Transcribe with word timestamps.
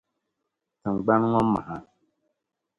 Tiŋgbaŋ 0.81 1.21
ŋɔ 1.31 1.41
maha. 1.51 1.77